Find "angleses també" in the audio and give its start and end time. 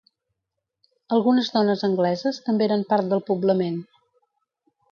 1.89-2.67